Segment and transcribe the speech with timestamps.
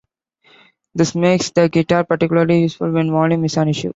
[0.95, 3.89] This makes the guitar particularly useful when volume is an issue.